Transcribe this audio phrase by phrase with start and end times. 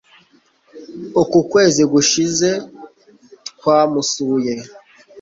[1.21, 2.49] uko ukwezi gushize
[3.57, 4.53] twamusuye.